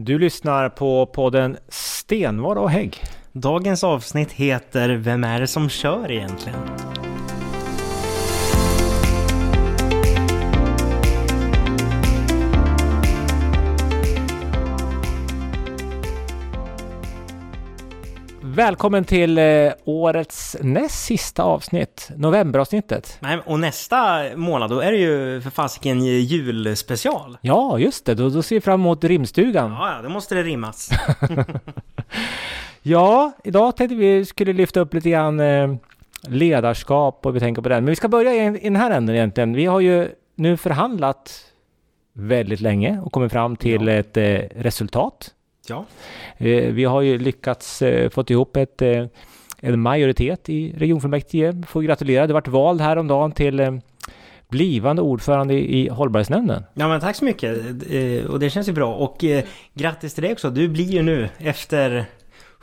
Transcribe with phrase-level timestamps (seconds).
[0.00, 2.96] Du lyssnar på podden Stenvara och Hägg.
[3.32, 6.58] Dagens avsnitt heter Vem är det som kör egentligen?
[18.58, 19.44] Välkommen till eh,
[19.84, 23.18] årets näst sista avsnitt, novemberavsnittet.
[23.20, 27.38] Nej, och nästa månad då är det ju för fasiken julspecial.
[27.40, 28.14] Ja, just det.
[28.14, 29.70] Då, då ser vi fram emot rimstugan.
[29.70, 30.90] Ja, ja, då måste det rimmas.
[32.82, 35.74] Ja, idag tänkte vi skulle lyfta upp lite grann eh,
[36.28, 37.84] ledarskap och vi tänker på den.
[37.84, 39.54] Men vi ska börja i, i den här änden egentligen.
[39.54, 41.44] Vi har ju nu förhandlat
[42.12, 43.92] väldigt länge och kommit fram till Ja.
[43.92, 44.22] ett eh,
[44.62, 45.34] resultat.
[45.70, 45.84] Ja.
[46.36, 49.04] Eh, vi har ju lyckats eh, fått ihop ett, eh,
[49.60, 51.62] en majoritet i regionfullmäktige.
[51.66, 52.26] Får gratulera.
[52.26, 53.80] Det vart val häromdagen till
[54.48, 56.64] blivande ordförande i, hållbarhetsnämnden.
[56.74, 57.58] Ja, men tack så mycket.
[58.28, 58.94] Och det känns ju bra.
[58.94, 59.24] Och
[59.74, 60.50] grattis till dig också.
[60.50, 62.06] Du blir ju nu efter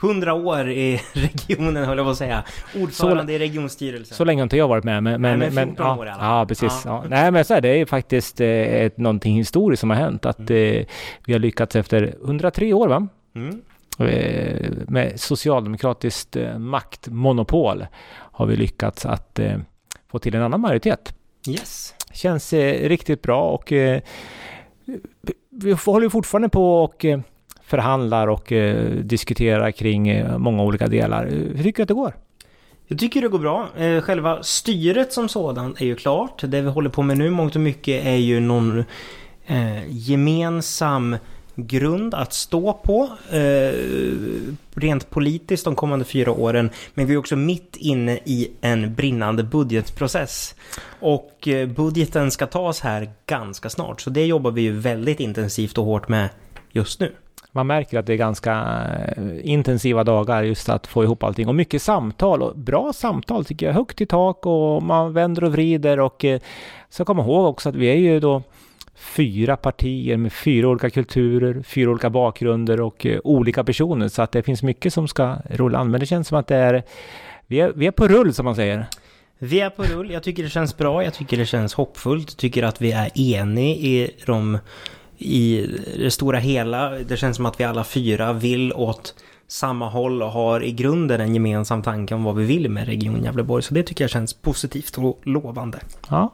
[0.05, 2.43] 100 år i regionen, höll jag på att säga.
[2.81, 4.17] Ordförande i regionstyrelsen.
[4.17, 5.03] Så länge har inte jag varit med.
[5.03, 6.37] Men, men, Nej, men 14 ja, år i alla fall.
[6.39, 6.81] Ja, precis.
[6.85, 7.01] Ja.
[7.03, 7.09] Ja.
[7.09, 7.69] Nej, men så är det.
[7.81, 10.25] Är faktiskt eh, ett, någonting historiskt som har hänt.
[10.25, 10.75] Att Mm.
[10.79, 10.85] eh,
[11.25, 13.07] vi har lyckats efter 103 år, va?
[13.35, 13.61] Mm.
[13.99, 19.57] Eh, med socialdemokratiskt eh, maktmonopol har vi lyckats att eh,
[20.11, 21.15] få till en annan majoritet.
[21.49, 21.93] Yes.
[22.13, 24.01] Känns eh, riktigt bra och eh,
[25.49, 27.05] vi håller fortfarande på och
[27.65, 31.25] förhandlar och eh, diskuterar kring eh, många olika delar.
[31.25, 32.13] Hur tycker du att det går?
[32.87, 33.69] Jag tycker det går bra.
[33.77, 36.41] Eh, Själva styret som sådant är ju klart.
[36.47, 38.83] Det vi håller på med nu mångt och mycket är ju någon
[39.45, 41.17] eh, gemensam
[41.55, 43.73] grund att stå på eh,
[44.75, 46.69] rent politiskt de kommande fyra åren.
[46.93, 50.55] Men vi är också mitt inne i en brinnande budgetprocess.
[50.99, 54.01] Och eh, budgeten ska tas här ganska snart.
[54.01, 56.29] Så det jobbar vi ju väldigt intensivt och hårt med
[56.71, 57.11] just nu.
[57.55, 58.51] Man märker att det är ganska
[59.17, 63.65] eh, intensiva dagar just att få ihop allting och mycket samtal och bra samtal tycker
[63.65, 63.73] jag.
[63.73, 66.39] Högt i tak och man vänder och vrider och eh,
[66.89, 68.41] så komma ihåg också att vi är ju då
[68.95, 74.31] fyra partier med fyra olika kulturer, fyra olika bakgrunder och eh, olika personer så att
[74.31, 75.91] det finns mycket som ska rulla an.
[75.91, 76.83] Men det känns som att det är
[77.47, 78.85] vi är, vi är på rull som man säger.
[79.37, 82.37] Vi är på rull, jag tycker det känns bra, jag tycker det känns hoppfullt, jag
[82.37, 84.57] tycker att vi är eniga i de
[85.17, 85.67] i
[85.97, 86.89] det stora hela.
[86.89, 89.15] Det känns som att vi alla fyra vill åt
[89.47, 93.23] samma håll och har i grunden en gemensam tanke om vad vi vill med Region
[93.23, 93.63] Gävleborg.
[93.63, 95.79] Så det tycker jag känns positivt och lovande.
[96.09, 96.33] Ja.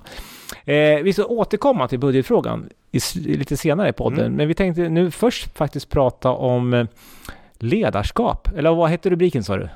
[0.66, 4.34] Eh, vi ska återkomma till budgetfrågan i, lite senare i podden, Mm.
[4.34, 6.86] men vi tänkte nu först faktiskt prata om eh,
[7.60, 8.48] ledarskap.
[8.58, 9.70] Eller vad heter rubriken sa du?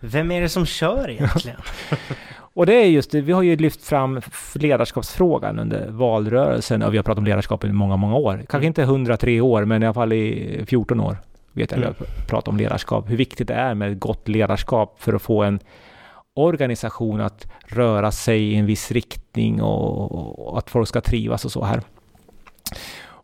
[0.00, 1.60] Vem är det som kör egentligen?
[2.54, 4.20] Och det är just det, vi har ju lyft fram
[4.54, 8.34] ledarskapsfrågan under valrörelsen och vi har pratat om ledarskap i många, många år.
[8.36, 8.66] Kanske Mm.
[8.66, 11.16] inte 103 år, men i alla fall i 14 år
[11.52, 11.94] vet jag vi Mm.
[11.98, 13.10] har pr- pratat om ledarskap.
[13.10, 15.60] Hur viktigt det är med ett gott ledarskap för att få en
[16.34, 21.52] organisation att röra sig i en viss riktning och, och att folk ska trivas och
[21.52, 21.82] så här.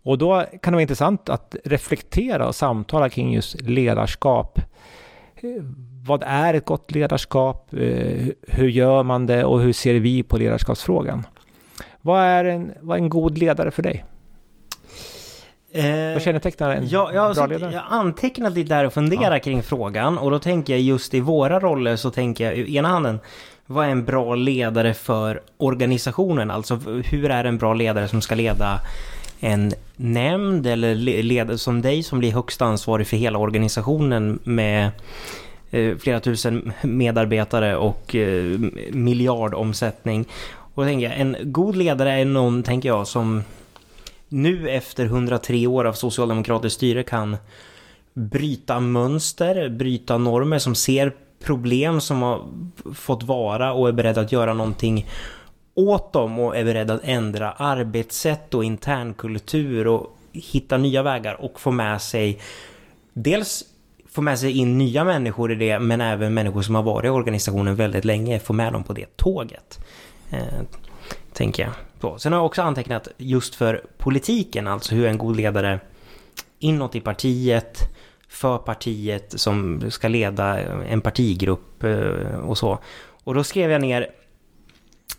[0.03, 4.61] Och då kan det vara intressant att reflektera och samtala kring just ledarskap.
[5.43, 5.63] Eh,
[6.07, 7.75] Vad är ett gott ledarskap?
[7.75, 11.27] Eh, Hur gör man det och hur ser vi på ledarskapsfrågan?
[12.01, 14.05] Vad är en, vad är en god ledare för dig?
[15.73, 17.73] Eh, Vad kännetecknar en Ja, jag, har bra ledare?
[17.73, 21.21] jag har antecknat lite där och funderar kring frågan och då tänker jag just i
[21.21, 23.21] våra roller så tänker jag i ena handen
[23.67, 26.51] vad är en bra ledare för organisationen?
[26.51, 26.75] Alltså
[27.05, 28.81] hur är en bra ledare som ska leda
[29.41, 34.91] en nämnd eller ledare som dig som blir högst ansvarig för hela organisationen med
[35.71, 38.59] eh, flera tusen medarbetare och eh,
[38.91, 40.29] miljardomsättning.
[40.75, 43.43] Och då tänker jag, en god ledare är någon, tänker jag, som
[44.29, 47.37] nu efter 103 år av socialdemokratiskt styre kan
[48.15, 51.13] bryta mönster, bryta normer, som ser
[51.45, 52.43] problem som har
[52.95, 55.07] fått vara och är beredd att göra någonting
[55.75, 61.61] åt dem och är beredd att ändra arbetssätt och internkultur och hitta nya vägar och
[61.61, 62.41] få med sig
[63.13, 63.65] dels
[64.11, 67.09] få med sig in nya människor i det men även människor som har varit i
[67.09, 69.81] organisationen väldigt länge, få med dem på det tåget.
[70.31, 70.61] Eh,
[71.33, 72.19] tänker jag på.
[72.19, 75.81] Sen har jag också antecknat just för politiken, alltså hur en god ledare
[76.59, 77.79] inåt i partiet,
[78.29, 82.79] för partiet som ska leda en partigrupp eh, och så.
[83.25, 84.11] Och då skrev jag ner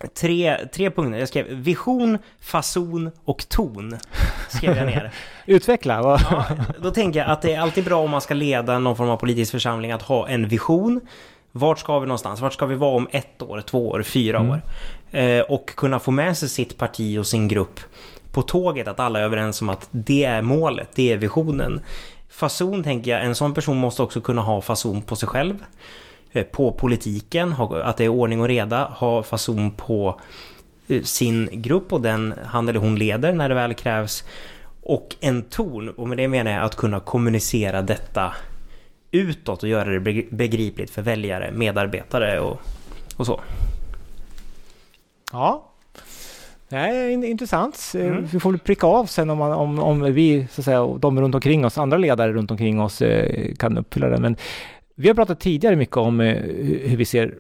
[0.08, 1.20] tre, tre punkter.
[1.20, 3.98] Jag skrev vision, fason och ton.
[4.50, 5.12] Skrev jag ner.
[5.46, 6.02] Utveckla!
[6.02, 6.22] Vad?
[6.32, 6.46] Ja,
[6.82, 9.18] då tänker jag att det är alltid bra om man ska leda någon form av
[9.18, 11.02] politisk församling att ha en vision.
[11.52, 12.42] Vart ska vi någonstans?
[12.42, 14.52] Vart ska vi vara om ett år, två år, fyra Mm.
[14.52, 14.62] år?
[15.20, 17.80] Eh, och kunna få med sig sitt parti och sin grupp
[18.32, 21.82] på tåget, att alla är överens om att det är målet, det är visionen.
[22.30, 25.56] Fason tänker jag, en sån person måste också kunna ha fason på sig själv.
[26.34, 30.20] Eh, på politiken, att det är ordning och reda, ha fason på
[30.88, 34.24] eh, sin grupp och den han eller hon leder när det väl krävs.
[34.82, 38.34] Och en ton, och med det menar jag att kunna kommunicera detta
[39.12, 40.00] utåt och göra det
[40.32, 42.62] begripligt för väljare, medarbetare och,
[43.18, 43.42] och så.
[45.32, 45.72] Ja,
[46.70, 47.92] det är intressant.
[47.96, 48.26] Eh, mm.
[48.26, 51.22] Vi får väl pricka av sen om, man, om, om vi, så att säga, de
[51.22, 53.02] runt omkring oss, andra ledare runt omkring oss
[53.58, 54.18] kan uppfylla det.
[54.18, 54.36] Men
[55.02, 56.36] vi har pratat tidigare mycket om eh,
[56.84, 57.38] hur vi ser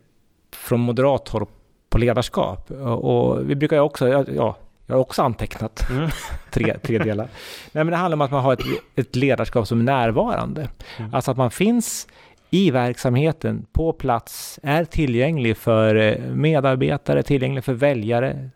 [0.55, 1.45] från moderat håll
[1.89, 2.71] på ledarskap.
[2.71, 4.55] Och vi brukar ju också, ja,
[4.85, 6.09] jag har också antecknat mm.
[6.51, 7.27] tre, tre delar.
[7.71, 8.63] Nej, men det handlar om att man har ett,
[8.95, 10.69] ett ledarskap som är närvarande.
[10.97, 11.13] Mm.
[11.13, 12.07] Alltså att man finns
[12.49, 18.49] i verksamheten, på plats, är tillgänglig för eh, medarbetare, tillgänglig för väljare,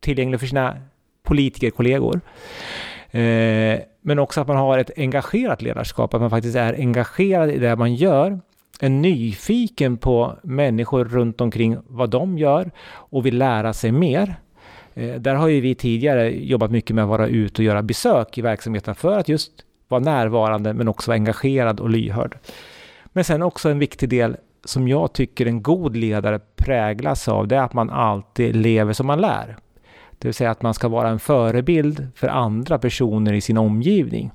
[0.00, 0.76] tillgänglig för sina
[1.22, 2.20] politikerkollegor.
[3.12, 7.58] Eh, men också att man har ett engagerat ledarskap, att man faktiskt är engagerad i
[7.58, 8.40] det man gör,
[8.80, 14.34] är nyfiken på människor runt omkring vad de gör och vill lära sig mer.
[14.94, 18.38] Eh, där har ju vi tidigare jobbat mycket med att vara ute och göra besök
[18.38, 19.52] i verksamheten för att just
[19.88, 22.38] vara närvarande men också vara engagerad och lyhörd.
[23.12, 27.56] Men sen också en viktig del som jag tycker en god ledare präglas av, det
[27.56, 29.56] är att man alltid lever som man lär.
[30.22, 34.30] Det vill säga att man ska vara en förebild för andra personer i sin omgivning.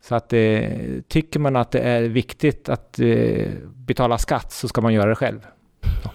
[0.00, 0.70] Så att eh,
[1.08, 5.14] tycker man att det är viktigt att eh, betala skatt så ska man göra det
[5.14, 5.46] själv.
[6.04, 6.10] Ja.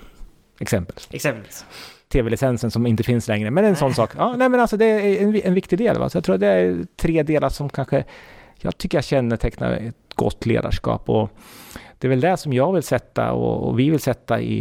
[0.59, 0.95] Exempel.
[1.09, 1.65] Exempelvis.
[2.07, 3.79] TV-licensen som inte finns längre, men en nej.
[3.79, 4.11] sån sak.
[4.17, 5.99] Ja, nej, men alltså det är en, en viktig del.
[5.99, 6.09] Va?
[6.09, 8.03] Så jag tror att det är tre delar som kanske
[8.57, 11.09] jag tycker jag kännetecknar ett gott ledarskap.
[11.09, 11.29] Och
[12.03, 14.59] det är väl det som jag vill sätta och, och vi vill sätta i,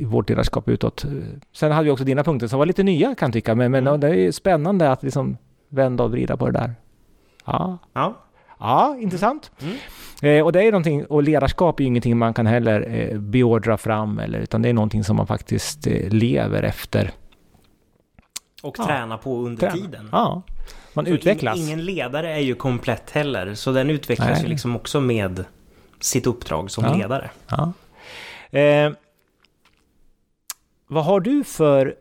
[0.00, 1.04] i, vårt ledarskap utåt.
[1.52, 3.86] Sen hade vi också dina punkter som var lite nya kan jag tycka, men, men
[3.86, 4.00] mm.
[4.00, 5.36] det är spännande att liksom
[5.68, 6.74] vända och vrida på det där.
[7.44, 8.16] Ja, ja.
[8.58, 9.50] ja intressant.
[9.62, 9.76] Mm.
[10.22, 13.76] Eh, och det är någonting, och ledarskap är ju ingenting man kan heller eh, beordra
[13.76, 17.10] fram, eller, utan det är någonting som man faktiskt eh, lever efter.
[18.62, 18.86] Och ja.
[18.86, 19.76] träna på under träna.
[19.76, 20.08] tiden.
[20.12, 20.42] Ja,
[20.94, 21.58] man Så utvecklas.
[21.58, 24.42] Ingen ledare är ju komplett heller, så den utvecklas Nej.
[24.42, 25.44] ju liksom också med
[26.04, 26.96] sitt uppdrag som ja.
[26.96, 27.30] ledare.
[27.48, 27.72] Ja.
[28.58, 28.92] Eh,
[30.86, 31.94] vad har du för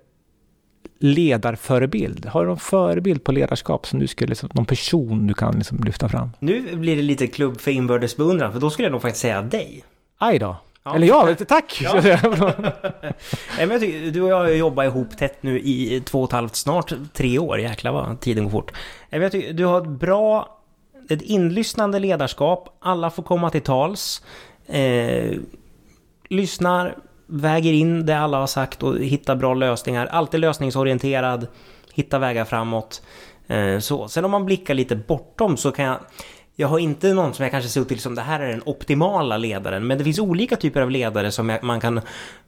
[0.99, 2.25] ledarförebild?
[2.25, 6.09] Har du någon förebild på ledarskap som du skulle, någon person du kan liksom lyfta
[6.09, 6.29] fram?
[6.39, 9.41] Nu blir det lite klubb för inbördes beundran, för då skulle jag nog faktiskt säga
[9.41, 9.83] dig.
[10.17, 10.55] Aj då.
[10.83, 10.95] Ja.
[10.95, 11.79] Eller jag, tack!
[11.81, 11.93] Ja.
[13.57, 16.33] men jag tycker, du och jag har jobbat ihop tätt nu i två och ett
[16.33, 17.59] halvt, snart tre år.
[17.59, 18.71] Jäklar vad tiden går fort.
[19.09, 20.60] Jag tycker, du har ett bra
[21.11, 24.21] ett inlyssnande ledarskap, alla får komma till tals,
[24.67, 25.37] eh,
[26.29, 26.97] lyssnar,
[27.27, 31.47] väger in det alla har sagt och hittar bra lösningar, alltid lösningsorienterad,
[31.93, 33.01] hitta vägar framåt.
[33.47, 34.07] Eh, så.
[34.07, 35.99] Sen om man blickar lite bortom så kan jag
[36.55, 39.37] jag har inte någon som jag kanske ser till som det här är den optimala
[39.37, 42.01] ledaren, men det finns olika typer av ledare som man kan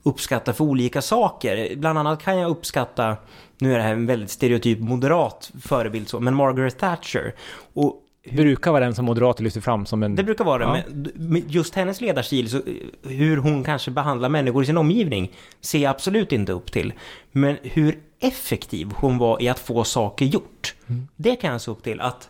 [0.04, 1.76] uppskatta för olika saker.
[1.76, 3.18] Bland annat kan jag uppskatta,
[3.58, 7.36] nu är det här en väldigt stereotyp moderat förebild så, men Margaret Thatcher.
[7.74, 10.16] Och brukar vara den som moderater lyfter fram som en...
[10.16, 11.10] Det brukar vara det, ja.
[11.14, 12.62] men just hennes ledarstil, så
[13.04, 15.32] hur hon kanske behandlar människor i sin omgivning,
[15.62, 16.94] ser jag absolut inte upp till.
[17.32, 21.08] Men hur effektiv hon var i att få saker gjort, mm.
[21.16, 22.02] det kan jag se upp till.
[22.02, 22.30] Att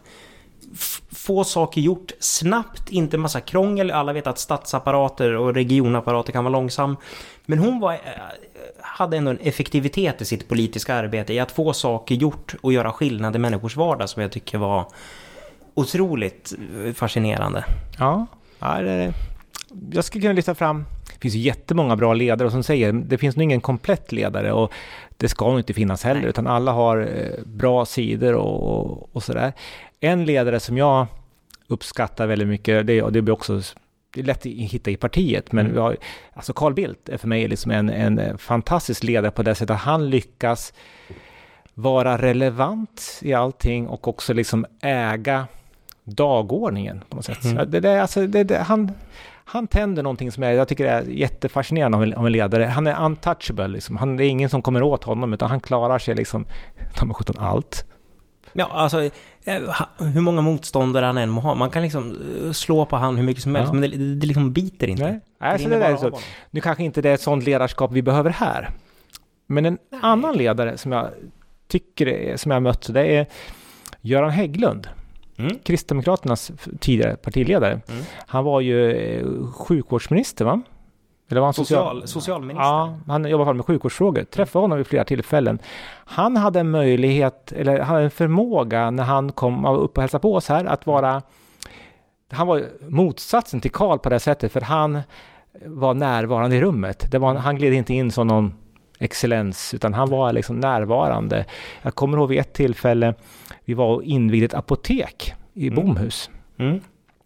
[1.12, 3.92] få saker gjort snabbt, inte massa krångel.
[3.92, 6.98] Alla vet att statsapparater och regionapparater kan vara långsam.
[7.46, 8.00] Men hon var, eh,
[8.82, 12.92] hade ändå en effektivitet i sitt politiska arbete i att få saker gjort och göra
[12.92, 14.86] skillnad i människors vardag som jag tycker var
[15.74, 16.54] otroligt
[16.94, 17.66] fascinerande.
[17.98, 18.28] Ja,
[18.60, 19.14] det,
[19.92, 20.86] jag skulle kunna lyfta fram
[21.24, 24.74] det finns jättemånga bra ledare och som säger, det finns nog ingen komplett ledare och
[25.18, 26.30] det ska nog inte finnas heller, Nej.
[26.30, 29.54] utan alla har eh, bra sidor och, och, sådär.
[30.00, 31.08] En ledare som jag
[31.68, 33.62] uppskattar väldigt mycket, det, och det blir också
[34.14, 35.74] det är lätt att hitta i partiet, men mm.
[35.74, 35.98] vi har,
[36.34, 39.82] alltså Carl Bildt är för mig liksom en, en fantastisk ledare på det sättet att
[39.82, 40.74] han lyckas
[41.74, 45.48] vara relevant i allting och också liksom äga
[46.04, 47.44] dagordningen på något sätt.
[47.44, 47.72] Mm.
[47.72, 48.92] Det, det, alltså, det, det, han,
[49.46, 52.64] han tänder någonting som jag, jag tycker är jättefascinerande av en, av en ledare.
[52.64, 53.98] Han är untouchable, liksom.
[53.98, 56.46] han, det är ingen som kommer åt honom, utan han klarar sig liksom,
[56.96, 57.86] ta sjutton allt.
[58.54, 59.12] Ja, alltså eh,
[59.98, 61.56] hur många motståndare han än må ha.
[61.56, 63.80] Man kan liksom eh, slå på han hur mycket som helst, ja.
[63.80, 65.04] men det, det liksom biter inte.
[65.04, 66.20] Nej, alltså det, det är så.
[66.52, 68.70] Nu kanske inte det är ett sånt ledarskap vi behöver här.
[69.48, 70.00] Men en Nej.
[70.04, 71.10] annan ledare som jag
[71.68, 73.28] tycker som jag mött, det är
[74.02, 74.88] Göran Hägglund.
[75.38, 75.60] Mm.
[75.64, 77.72] Kristdemokraternas tidigare partiledare.
[77.72, 78.04] Mm.
[78.28, 80.62] Han var ju eh, sjukvårdsminister va?
[81.30, 82.64] Eller var han social, socialminister?
[82.64, 84.24] Ja, han jobbar med sjukvårdsfrågor.
[84.24, 85.60] Träffade honom vid flera tillfällen.
[86.06, 90.36] Han hade en möjlighet, eller hade en förmåga när han kom upp och hälsade på
[90.36, 91.22] oss här, att vara...
[92.32, 95.02] Han var motsatsen till Karl på det sättet, för han
[95.66, 97.12] var närvarande i rummet.
[97.12, 98.54] Det var, han gled inte in som någon
[99.04, 101.46] excellens, utan han var liksom närvarande.
[101.82, 103.14] Jag kommer ihåg vid ett tillfälle,
[103.66, 105.76] vi var och invigde ett apotek i mm.
[105.76, 106.30] Bomhus.
[106.58, 106.82] Mm.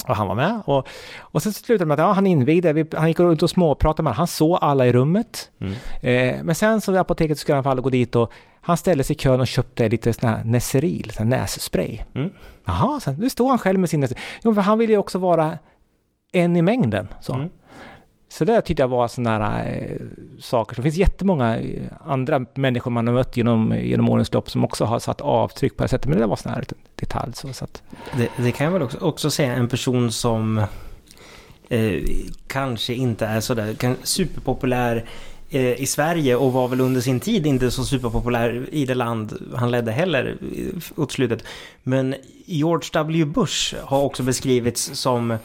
[0.08, 0.62] Och han var med.
[0.66, 0.88] Och,
[1.20, 4.14] och sen slutade det med att ja, han invigde, han gick runt och småpratade med
[4.14, 5.52] Han såg alla i rummet.
[5.60, 5.74] Mm.
[6.02, 8.32] Eh, men sen så vid apoteket skulle han fall gå dit och
[8.62, 12.00] han ställde sig i kön och köpte lite sån här Neseril, sån här nässpray.
[12.16, 12.30] Mm.
[12.66, 14.22] Jaha, sen, nu står han själv med sin Neseril.
[14.44, 15.58] Jo, för han ville ju också vara
[16.32, 17.08] en i mängden.
[17.22, 17.34] Så.
[17.34, 17.50] Mm.
[18.30, 20.06] Så det tyckte jag var sådana här eh,
[20.40, 20.76] saker.
[20.76, 24.64] Så det finns jättemånga eh, andra människor man har mött genom, genom årens lopp som
[24.64, 26.10] också har satt avtryck på det sättet.
[26.10, 26.66] Men det var sådana här
[26.96, 27.34] detalj.
[27.34, 27.84] Så, så att.
[28.18, 30.58] det, det, kan jag väl också, också säga en person som
[31.70, 32.04] eh,
[32.48, 35.06] kanske inte är sådär kan, superpopulär
[35.50, 39.54] eh, i Sverige och var väl under sin tid inte så superpopulär i det land
[39.56, 40.38] han ledde heller
[40.96, 41.44] åt slutet.
[41.84, 42.16] Men
[42.46, 43.26] George W.
[43.26, 45.38] Bush har också beskrivits som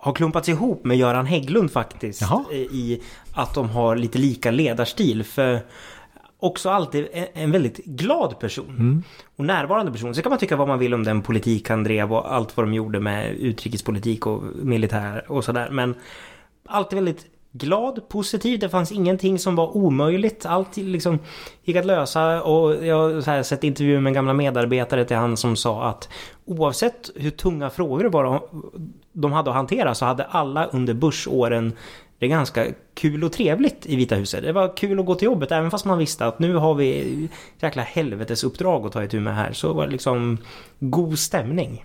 [0.00, 2.20] har klumpats ihop med Göran Hägglund faktiskt.
[2.20, 2.44] Jaha.
[2.52, 3.02] I
[3.32, 5.24] att de har lite lika ledarstil.
[5.24, 5.60] För
[6.38, 8.76] också alltid en väldigt glad person.
[8.78, 9.02] Mm.
[9.36, 10.14] Och närvarande person.
[10.14, 12.66] Så kan man tycka vad man vill om den politik han drev och allt vad
[12.66, 15.70] de gjorde med utrikespolitik och militär och sådär.
[15.70, 15.94] Men
[16.66, 18.58] alltid väldigt glad, positiv.
[18.58, 20.46] Det fanns ingenting som var omöjligt.
[20.46, 21.18] Allt liksom
[21.64, 25.84] gick att lösa och jag har sett intervjuer med gamla medarbetare till han som sa
[25.84, 26.08] att
[26.44, 28.42] oavsett hur tunga frågor var
[29.12, 31.72] de hade att hantera så hade alla under börsåren
[32.20, 34.42] det är ganska kul och trevligt i Vita huset.
[34.42, 37.28] Det var kul att gå till jobbet även fast man visste att nu har vi
[37.60, 39.52] jäkla helvetes uppdrag att ta itu med här.
[39.52, 40.38] Så var det liksom
[40.78, 41.84] god stämning.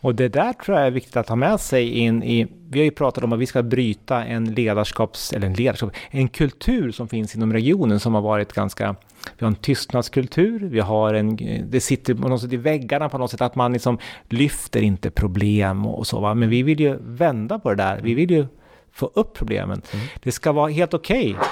[0.00, 2.84] Och det där tror jag är viktigt att ha med sig in i, vi har
[2.84, 7.08] ju pratat om att vi ska bryta en ledarskaps, eller en ledarskap, en kultur som
[7.08, 8.96] finns inom regionen som har varit ganska,
[9.38, 11.36] vi har en tystnadskultur, vi har en,
[11.70, 13.98] det sitter på något sätt i väggarna på något sätt att man liksom
[14.28, 18.14] lyfter inte problem och så va, men vi vill ju vända på det där, vi
[18.14, 18.46] vill ju
[18.92, 19.82] få upp problemen.
[19.92, 20.06] Mm.
[20.22, 21.46] Det ska vara helt okej okay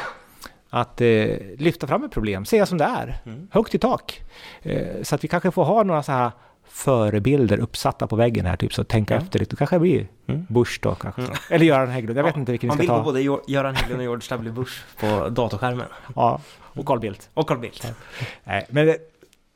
[0.71, 3.49] att eh, lyfta fram ett problem, säga som det är, mm.
[3.51, 4.23] högt i tak.
[4.63, 6.31] Eh, så att vi kanske får ha några så här
[6.69, 9.21] förebilder uppsatta på väggen här, typ, så tänka ja.
[9.21, 9.57] efter lite.
[9.57, 10.47] kanske blir mm.
[10.49, 11.23] Bush då kanske.
[11.23, 11.35] Mm.
[11.51, 12.93] Eller Göran Hägglund, jag vet inte vilken vi ska ta.
[12.93, 14.51] Man vill på både Göran Hägglund och George W.
[14.53, 15.87] Bush på datorskärmen.
[16.15, 16.41] Ja,
[16.75, 17.31] och Carl Bildt.
[17.35, 17.93] Och Carl Bildt.
[18.45, 18.95] Nej, men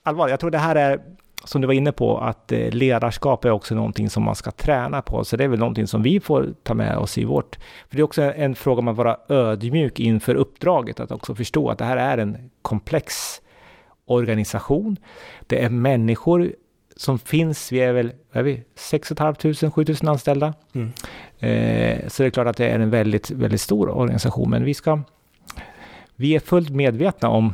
[0.03, 1.01] allvarligt, jag tror det här är,
[1.45, 5.03] som du var inne på, att eh, ledarskap är också någonting som man ska träna
[5.03, 5.25] på.
[5.25, 7.57] Så det är väl någonting som vi får ta med oss i vårt...
[7.89, 11.71] För det är också en fråga om att vara ödmjuk inför uppdraget, att också förstå
[11.71, 13.41] att det här är en komplex
[14.07, 14.97] organisation.
[15.47, 16.53] Det är människor
[16.99, 20.55] som finns, vi är väl är vi, 6 500, 7 000 anställda.
[20.73, 20.93] Mm.
[21.39, 24.75] Eh, så det är klart att det är en väldigt, väldigt stor organisation, men vi
[24.75, 25.03] ska
[26.17, 27.53] vi är fullt medvetna om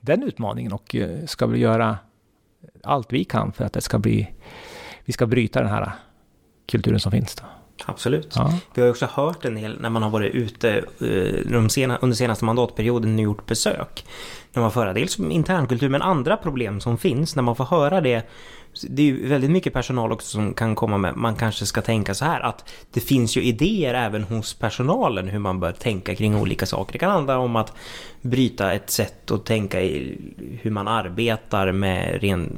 [0.00, 1.98] den utmaningen och eh, ska väl göra
[2.82, 4.30] allt vi kan för att det ska bli,
[5.04, 5.92] vi ska bryta den här
[6.66, 7.34] kulturen som finns.
[7.34, 7.44] Då.
[7.86, 8.32] Absolut.
[8.36, 8.58] Ja.
[8.74, 12.16] Vi har också hört en del när man har varit ute eh, de sena, under
[12.16, 14.04] senaste mandatperioden och gjort besök.
[14.52, 18.00] När man får höra dels internkultur men andra problem som finns när man får höra
[18.00, 18.28] det.
[18.88, 22.14] Det är ju väldigt mycket personal också som kan komma med, man kanske ska tänka
[22.14, 26.36] så här att det finns ju idéer även hos personalen hur man bör tänka kring
[26.36, 26.92] olika saker.
[26.92, 27.72] Det kan handla om att
[28.20, 30.18] bryta ett sätt att tänka i
[30.62, 32.52] hur man arbetar med, ren,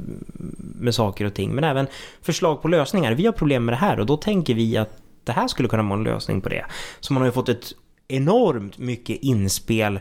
[0.59, 1.55] med saker och ting.
[1.55, 1.87] Men även
[2.21, 3.11] förslag på lösningar.
[3.11, 5.83] Vi har problem med det här och då tänker vi att det här skulle kunna
[5.83, 6.65] vara en lösning på det.
[6.99, 7.73] Så man har ju fått ett
[8.07, 9.99] enormt mycket inspel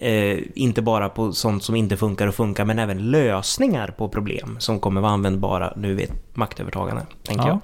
[0.00, 4.56] Eh, inte bara på sånt som inte funkar och funkar men även lösningar på problem
[4.58, 7.48] som kommer vara användbara nu vid ett maktövertagande, tänker ja.
[7.48, 7.60] jag.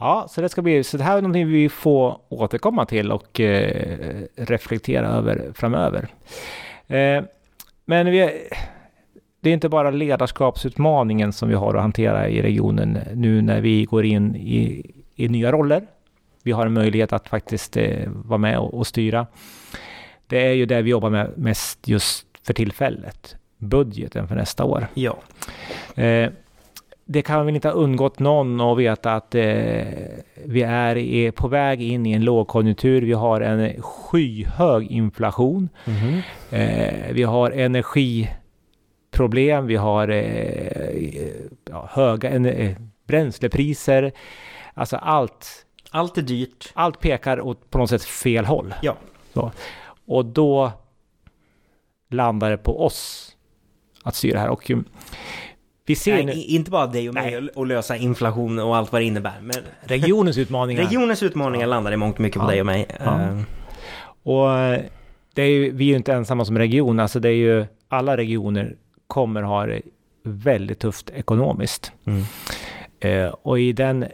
[0.00, 3.40] Ja, så det ska bli, så det här är någonting vi får återkomma till och
[3.40, 6.08] eh, reflektera över framöver.
[6.86, 7.24] Eh,
[7.84, 8.48] men vi,
[9.40, 13.84] det är inte bara ledarskapsutmaningen som vi har att hantera i regionen nu när vi
[13.84, 15.86] går in i, i nya roller
[16.42, 19.26] vi har en möjlighet att faktiskt eh, vara med och, och, styra.
[20.26, 23.36] Det är ju det vi jobbar med mest just för tillfället.
[23.58, 24.86] Budgeten för nästa år.
[24.94, 25.18] Ja.
[26.02, 26.30] Eh,
[27.04, 29.84] det kan väl inte ha undgått någon att veta att eh,
[30.44, 33.02] vi är, är på väg in i en lågkonjunktur.
[33.02, 35.68] Vi har en skyhög inflation.
[35.84, 36.20] Mm.
[36.50, 39.66] Eh, vi har energiproblem.
[39.66, 41.28] Vi har eh,
[41.70, 44.12] ja, höga eh, bränslepriser.
[44.74, 46.72] Alltså allt allt är dyrt.
[46.74, 48.74] Allt pekar åt på något sätt fel håll.
[48.82, 48.96] Ja.
[49.34, 49.52] Så.
[50.06, 50.72] Och då
[52.10, 53.28] landar det på oss
[54.02, 54.48] att styra här.
[54.48, 54.84] Och um,
[55.86, 56.32] vi ser Nej, nu...
[56.32, 59.40] inte bara dig och mig att lösa inflation och allt vad det innebär.
[59.40, 60.82] Men regionens utmaningar.
[60.88, 61.70] regionens utmaningar ja.
[61.70, 62.50] landar i mångt och mycket på ja.
[62.50, 62.86] dig och mig.
[63.04, 63.10] Ja.
[63.10, 63.42] Uh.
[64.22, 64.80] Och eh,
[65.34, 68.16] det är ju, vi är ju inte ensamma som region, alltså det är ju alla
[68.16, 69.82] regioner kommer ha det
[70.22, 71.92] väldigt tufft ekonomiskt.
[72.04, 72.22] Mm.
[73.00, 74.06] Eh, och i den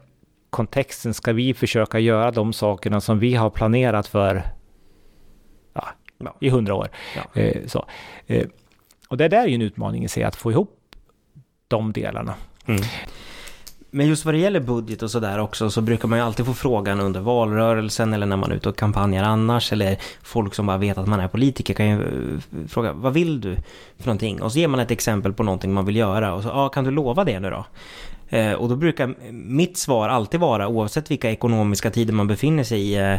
[0.51, 4.43] kontexten ska vi försöka göra de sakerna som vi har planerat för
[5.75, 5.89] ja,
[6.19, 6.37] Ja.
[6.41, 6.89] i hundra år.
[7.17, 7.41] Ja.
[7.43, 7.87] Eh, så.
[8.27, 8.47] Eh,
[9.09, 10.79] och det där är ju en utmaning i sig, att få ihop
[11.69, 12.35] de delarna.
[12.67, 12.81] Mm.
[13.91, 16.55] Men just vad det gäller budget och sådär också så brukar man ju alltid få
[16.55, 20.77] frågan under valrörelsen eller när man är ute och kampanjar annars eller folk som bara
[20.77, 23.57] vet att man är politiker kan ju eh, fråga vad vill du
[23.99, 24.43] för någonting?
[24.43, 26.85] Och så ger man ett exempel på någonting man vill göra och så ja, kan
[26.85, 27.65] du lova det nu då?
[28.29, 32.81] Eh, och då brukar mitt svar alltid vara oavsett vilka ekonomiska tider man befinner sig
[32.81, 33.13] i eh,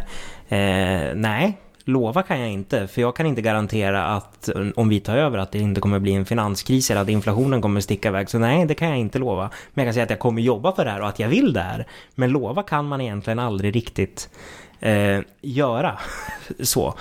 [0.59, 5.17] eh nej, Lova kan jag inte, för jag kan inte garantera att om vi tar
[5.17, 8.29] över att det inte kommer bli en finanskris eller att inflationen kommer sticka iväg.
[8.29, 9.49] Så nej, det kan jag inte lova.
[9.73, 11.53] Men jag kan säga att jag kommer jobba för det här och att jag vill
[11.53, 11.87] det här.
[12.15, 14.29] Men lova kan man egentligen aldrig riktigt
[14.79, 15.99] eh, göra.
[16.59, 16.93] så.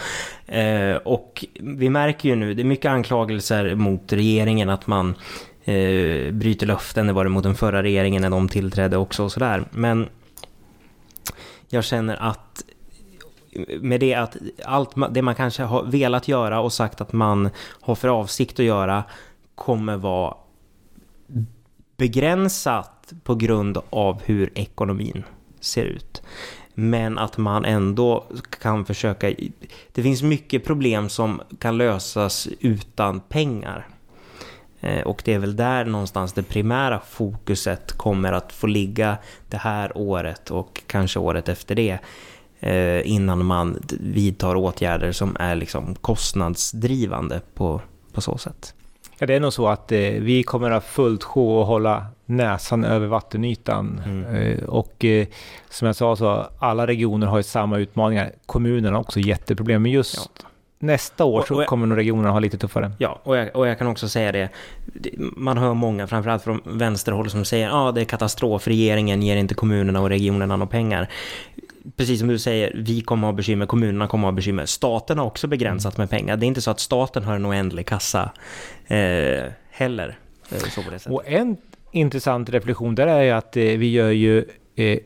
[0.47, 5.15] Eh, och vi märker ju nu, det är mycket anklagelser mot regeringen att man
[5.65, 7.07] eh, bryter löften.
[7.07, 9.65] Det var det mot den förra regeringen när de tillträdde också och sådär.
[9.71, 10.09] Men
[11.69, 12.65] jag känner att
[13.81, 17.51] med det att allt det man kanske har velat göra och sagt att man
[17.81, 19.05] har för avsikt att göra
[19.55, 20.35] kommer vara
[21.97, 25.25] begränsat på grund av hur ekonomin
[25.61, 26.23] ser ut.
[26.75, 28.25] Men att man ändå
[28.61, 29.35] kan försöka...
[29.93, 33.89] Det finns mycket problem som kan lösas utan pengar.
[34.81, 39.57] Eh, och det är väl där någonstans det primära fokuset kommer att få ligga det
[39.57, 41.99] här året och kanske året efter det
[43.05, 47.81] innan man vidtar åtgärder som är liksom kostnadsdrivande på,
[48.13, 48.75] på så sätt.
[49.19, 52.85] Ja, det är nog så att eh, vi kommer att fullt sjå och hålla näsan
[52.85, 54.01] över vattenytan.
[54.05, 54.35] Mm.
[54.35, 55.27] Eh, och eh,
[55.71, 58.33] som jag sa så alla regioner har ju samma utmaningar.
[58.47, 59.83] Kommunerna har också jätteproblem.
[59.83, 60.49] Men just Ja.
[60.79, 62.93] nästa år Och- så och jag- kommer nog regionerna ha lite tuffare.
[62.99, 64.49] Ja, och jag, och jag kan också säga det.
[64.95, 69.23] det- Man hör många, framförallt från vänsterhåll, som säger att ah, det är katastrof, regeringen
[69.23, 71.09] ger inte kommunerna och regionerna några pengar.
[71.97, 74.67] Precis som du säger, vi kommer ha bekymmer, kommunerna kommer ha bekymmer.
[74.67, 76.37] Staten har också begränsat med pengar.
[76.37, 78.31] Det är inte så att staten har en oändlig kassa
[78.87, 80.19] eh, heller.
[81.13, 81.57] Och en
[81.93, 84.45] intressant reflektion där är ju att eh, vi gör ju
[84.77, 84.99] eh,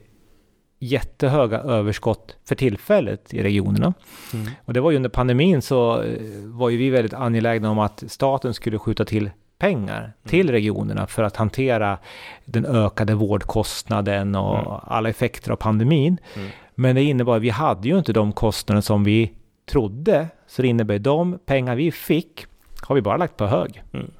[0.78, 3.94] jättehöga överskott för tillfället i regionerna.
[4.32, 4.48] Mm.
[4.64, 8.04] Och det var ju under pandemin så eh, var ju vi väldigt angelägna om att
[8.08, 11.98] staten skulle skjuta till pengar till regionerna för att hantera
[12.44, 14.80] den ökade vårdkostnaden och Mm.
[14.84, 16.18] alla effekter av pandemin.
[16.36, 16.48] Mm.
[16.74, 19.32] Men det innebar att vi hade ju inte de kostnader som vi
[19.70, 20.28] trodde.
[20.46, 22.46] Så det innebär de pengar vi fick
[22.82, 23.82] har vi bara lagt på hög.
[23.92, 24.10] Mm.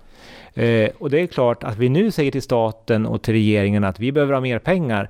[0.54, 4.00] Eh, och det är klart att vi nu säger till staten och till regeringen att
[4.00, 5.08] vi behöver ha mer pengar.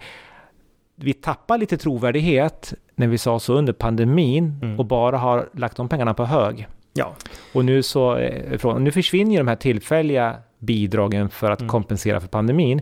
[0.96, 4.78] Vi tappar lite trovärdighet när vi sa så under pandemin Mm.
[4.78, 6.66] och bara har lagt de pengarna på hög.
[6.94, 7.14] Ja,
[7.54, 11.68] Och nu, så, eh, nu försvinner ju de här tillfälliga bidragen för att Mm.
[11.70, 12.80] kompensera för pandemin.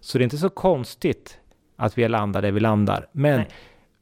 [0.00, 1.38] Så det är inte så konstigt
[1.76, 3.06] att vi landar där vi landar.
[3.12, 3.48] Men Nej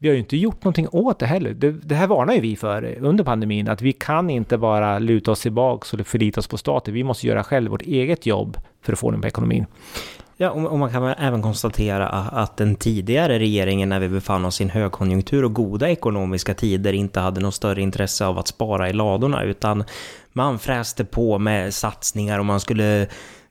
[0.05, 1.55] vi har ju inte gjort någonting åt det heller.
[1.55, 5.31] Det, det här varnar ju vi för under pandemin, att vi kan inte bara luta
[5.31, 6.95] oss tillbaka och förlita oss på staten.
[6.95, 9.67] Vi måste göra själv vårt eget jobb för att få den på ekonomin.
[10.37, 14.61] Ja, och man kan väl även konstatera att den tidigare regeringen när vi befann oss
[14.61, 18.89] i en högkonjunktur och goda ekonomiska tider inte hade något större intresse av att spara
[18.89, 19.85] i ladorna utan
[20.33, 23.07] man fräste på med satsningar och man skulle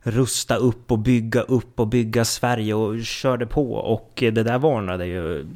[0.06, 5.06] rusta upp och bygga upp och bygga Sverige och körde på och det där varnade
[5.06, 5.46] ju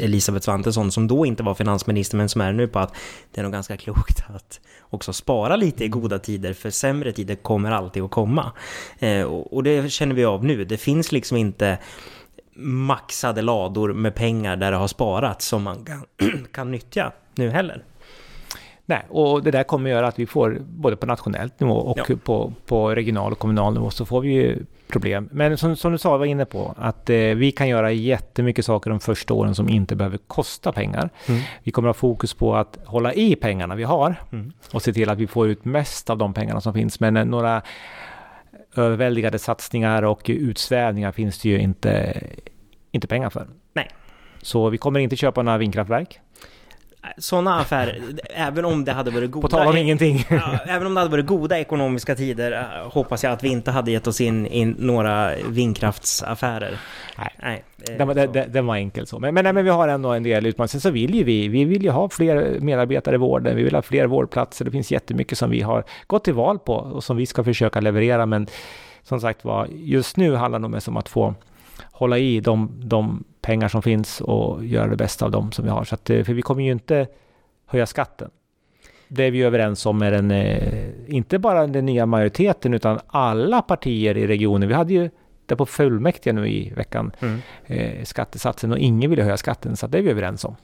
[0.00, 2.94] Elisabeth Svantesson som då inte var finansminister men som är nu på att
[3.34, 7.34] det är nog ganska klokt att också spara lite i goda tider för sämre tider
[7.34, 8.52] kommer alltid att komma.
[8.98, 10.64] Eh, och, och det känner vi av nu.
[10.64, 11.78] Det finns liksom inte
[12.60, 16.04] maxade lador med pengar där det har sparats som man kan,
[16.52, 17.84] kan nyttja nu heller.
[18.90, 22.04] Nej, och det där kommer göra att vi får både på nationellt nivå och Ja.
[22.24, 25.28] på, på regional och kommunal nivå så får vi ju problem.
[25.32, 28.90] Men som, som du sa, var inne på, att eh, vi kan göra jättemycket saker
[28.90, 31.10] de första åren som inte behöver kosta pengar.
[31.28, 31.40] Mm.
[31.62, 34.52] Vi kommer ha fokus på att hålla i pengarna vi har Mm.
[34.72, 37.00] och se till att vi får ut mest av de pengarna som finns.
[37.00, 37.62] Men eh, några
[38.76, 42.20] överväldigade satsningar och utsvävningar finns det ju inte,
[42.92, 43.46] inte pengar för.
[43.72, 43.88] Nej.
[44.42, 46.20] Så vi kommer inte köpa några vindkraftverk.
[47.18, 48.00] Sådana affärer,
[48.36, 49.42] även om det hade varit goda...
[49.42, 50.24] På tal om ingenting.
[50.30, 53.70] Ja, även om det hade varit goda ekonomiska tider eh, hoppas jag att vi inte
[53.70, 56.78] hade gett oss in i några vindkraftsaffärer.
[57.18, 57.30] Nej.
[57.42, 57.64] Nej.
[57.90, 58.44] eh, Den var, den, så.
[58.50, 59.18] den- var enkel så.
[59.18, 60.68] Men, men, nej, men vi har ändå en del utmaningar.
[60.68, 63.56] Sen så vill ju vi, vi vill ju ha fler medarbetare i vården.
[63.56, 64.64] Vi vill ha fler vårdplatser.
[64.64, 67.80] Det finns jättemycket som vi har gått till val på och som vi ska försöka
[67.80, 68.26] leverera.
[68.26, 68.46] Men
[69.02, 71.34] som sagt var, just nu handlar det mest om att få
[71.92, 75.70] hålla i de, de pengar som finns och göra det bästa av dem som vi
[75.70, 75.84] har.
[75.84, 77.06] Så att, eh, för vi kommer ju inte
[77.66, 78.30] höja skatten.
[79.08, 83.62] det är vi överens om är den, eh, inte bara den nya majoriteten utan alla
[83.62, 84.68] partier i regionen.
[84.68, 85.10] Vi hade ju
[85.46, 87.40] det på fullmäktige nu i veckan, Mm.
[87.66, 90.56] eh, skattesatsen och ingen ville höja skatten så det är vi överens om.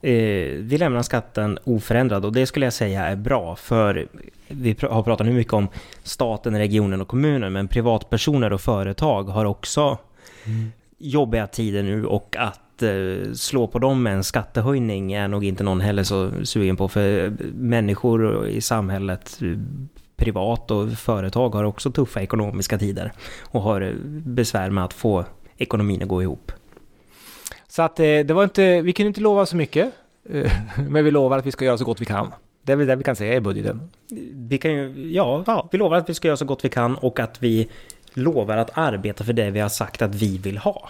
[0.00, 4.06] Vi lämnar skatten oförändrad och det skulle jag säga är bra för
[4.48, 5.68] vi har pratat nu mycket om
[6.02, 9.98] staten, regionen och kommunen men privatpersoner och företag har också
[10.98, 15.64] jobbiga tider nu och att eh, slå på dem med en skattehöjning är nog inte
[15.64, 19.58] någon heller så sugen på för människor i samhället eh,
[20.16, 23.92] privat och företag har också tuffa ekonomiska tider och har eh,
[24.24, 25.24] besvär med att få
[25.56, 26.52] ekonomin att gå ihop.
[27.68, 29.92] Så att eh, det var inte, vi kunde inte lova så mycket,
[30.30, 30.52] eh,
[30.88, 32.32] men vi lovar att vi ska göra så gott vi kan.
[32.62, 33.90] Det är väl det vi kan säga i budgeten.
[34.34, 37.20] Vi kan ju, ja, vi lovar att vi ska göra så gott vi kan och
[37.20, 37.68] att vi
[38.14, 40.88] lovar att arbeta för det vi har sagt att vi vill ha.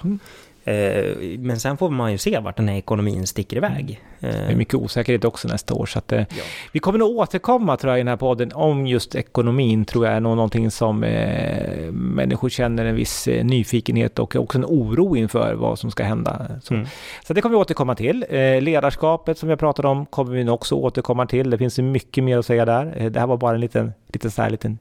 [0.64, 1.04] Eh,
[1.38, 4.00] Men sen får man ju se vart den här ekonomin sticker iväg.
[4.20, 5.86] Det Eh, är mycket osäkerhet också nästa år.
[5.86, 6.42] Så att, eh, Ja.
[6.72, 10.14] Vi kommer nog återkomma tror jag i den här podden om just ekonomin tror jag
[10.14, 15.54] är nog någonting som eh, människor känner en viss nyfikenhet och också en oro inför
[15.54, 16.46] vad som ska hända.
[16.62, 16.86] Så, Mm.
[17.26, 18.24] så det kommer vi återkomma till.
[18.30, 21.50] Eh, ledarskapet som jag pratade om kommer vi nog också återkomma till.
[21.50, 23.10] Det finns mycket mer att säga där.
[23.10, 24.78] Det här var bara en liten, liten, så här, liten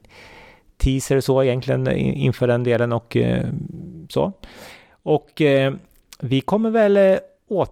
[0.82, 3.44] teaser så egentligen in- inför den delen och eh,
[4.08, 4.32] så.
[5.02, 5.74] Och eh,
[6.20, 7.16] vi kommer väl eh,
[7.48, 7.70] åt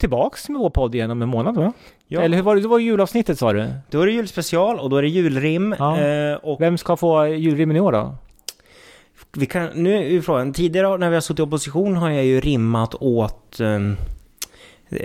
[0.00, 1.72] tillbaks med vår podd igen om en månad va?
[2.06, 2.20] Ja.
[2.20, 2.60] Eller hur var det?
[2.62, 3.68] Det var julavsnittet sa du?
[3.90, 5.74] Då är det julspecial och då är det julrim.
[5.78, 6.36] Ja.
[6.36, 8.14] Och Vem ska få julrimmen i år då?
[9.32, 12.24] vi kan, nu är ju frågan, tidigare när vi har suttit i opposition har jag
[12.24, 13.78] ju rimmat åt eh,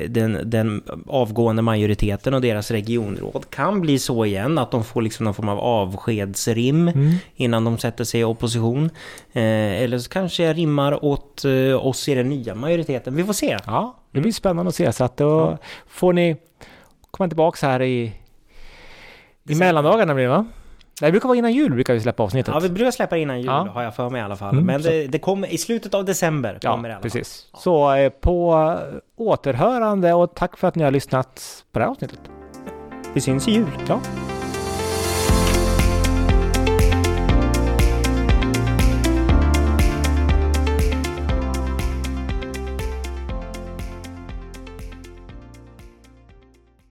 [0.08, 3.50] den, den avgående majoriteten och deras regionråd.
[3.50, 6.92] Kan bli så igen att de får liksom någon form av avskedsrim
[7.36, 8.90] innan de sätter sig i opposition.
[9.34, 13.16] Eh, eller så kanske jag rimmar åt eh, oss i den nya majoriteten.
[13.16, 13.58] Vi får se.
[13.66, 14.94] Ja, det blir spännande att se.
[14.94, 16.38] Så att då får ni
[17.12, 18.14] komma tillbaka här i,
[19.50, 20.46] i mellandagarna blir det va?
[21.00, 22.54] Det brukar vara innan jul brukar vi släppa avsnittet.
[22.54, 23.68] Ja, vi brukar släppa innan jul Ja.
[23.74, 24.54] har jag för mig i alla fall.
[24.54, 26.60] Mm, Men det, det kommer i slutet av december.
[26.62, 27.12] Ja, kommer det i alla fall.
[27.12, 27.46] precis.
[27.54, 31.92] Så eh, på eh, återhörande och tack för att ni har lyssnat på det här
[31.92, 32.20] avsnittet.
[33.14, 33.68] Vi syns i jul.
[33.88, 34.00] Ja,